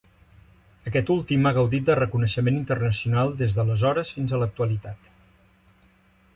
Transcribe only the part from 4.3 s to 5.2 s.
a l'actualitat.